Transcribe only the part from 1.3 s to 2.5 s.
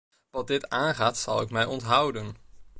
ik mij onthouden.